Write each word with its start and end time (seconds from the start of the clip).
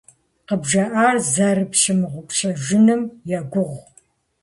КъыбжаӀар 0.47 1.15
зэрыпщымыгъупщэжыным 1.33 3.01
егугъу. 3.37 3.79